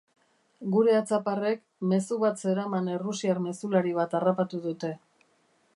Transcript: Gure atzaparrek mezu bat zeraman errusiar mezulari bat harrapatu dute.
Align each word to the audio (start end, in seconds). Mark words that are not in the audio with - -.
Gure 0.75 0.95
atzaparrek 0.99 1.61
mezu 1.91 2.17
bat 2.23 2.41
zeraman 2.47 2.91
errusiar 2.95 3.45
mezulari 3.49 3.95
bat 4.01 4.17
harrapatu 4.21 4.63
dute. 4.65 4.93